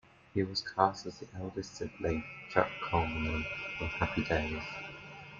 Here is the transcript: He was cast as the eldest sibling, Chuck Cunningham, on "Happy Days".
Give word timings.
He 0.33 0.41
was 0.41 0.63
cast 0.67 1.05
as 1.05 1.19
the 1.19 1.27
eldest 1.37 1.75
sibling, 1.75 2.23
Chuck 2.49 2.67
Cunningham, 2.89 3.45
on 3.79 3.87
"Happy 3.89 4.23
Days". 4.23 4.63